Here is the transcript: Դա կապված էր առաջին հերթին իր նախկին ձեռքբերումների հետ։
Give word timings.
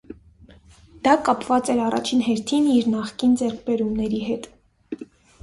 Դա 1.07 1.11
կապված 1.27 1.69
էր 1.73 1.81
առաջին 1.89 2.23
հերթին 2.29 2.71
իր 2.77 2.89
նախկին 2.95 3.37
ձեռքբերումների 3.43 4.25
հետ։ 4.33 4.51